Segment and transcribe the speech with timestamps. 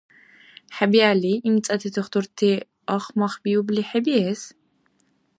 [0.75, 2.51] ХӀебиалли, имцӀати тухтурти
[2.95, 4.41] ахмахбиубли хӀебиэс?